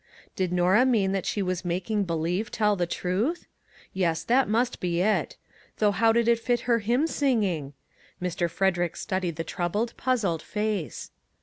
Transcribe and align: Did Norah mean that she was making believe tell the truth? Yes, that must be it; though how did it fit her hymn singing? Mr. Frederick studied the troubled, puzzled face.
Did 0.35 0.51
Norah 0.51 0.83
mean 0.87 1.11
that 1.11 1.27
she 1.27 1.43
was 1.43 1.63
making 1.63 2.05
believe 2.05 2.49
tell 2.49 2.75
the 2.75 2.87
truth? 2.87 3.45
Yes, 3.93 4.23
that 4.23 4.49
must 4.49 4.79
be 4.79 4.99
it; 4.99 5.37
though 5.77 5.91
how 5.91 6.11
did 6.11 6.27
it 6.27 6.39
fit 6.39 6.61
her 6.61 6.79
hymn 6.79 7.05
singing? 7.05 7.73
Mr. 8.19 8.49
Frederick 8.49 8.95
studied 8.97 9.35
the 9.35 9.43
troubled, 9.43 9.95
puzzled 9.97 10.41
face. 10.41 11.11